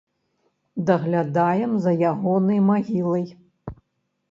[0.87, 3.25] Даглядаем за ягонай магілай.